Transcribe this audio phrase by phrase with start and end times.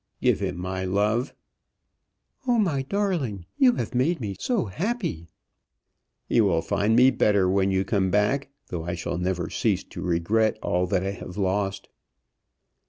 [0.19, 1.31] "Give him my love."
[2.47, 3.45] "Oh, my darling!
[3.59, 5.27] you have made me so happy."
[6.27, 10.01] "You will find me better when you come back, though I shall never cease to
[10.01, 11.87] regret all that I have lost."